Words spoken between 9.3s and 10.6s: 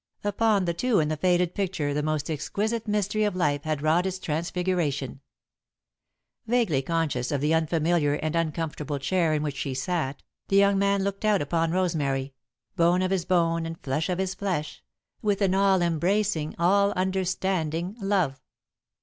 in which he sat, the